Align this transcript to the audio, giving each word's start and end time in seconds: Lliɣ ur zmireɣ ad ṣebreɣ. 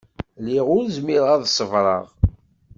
Lliɣ 0.41 0.67
ur 0.77 0.85
zmireɣ 0.95 1.29
ad 1.35 1.43
ṣebreɣ. 1.57 2.05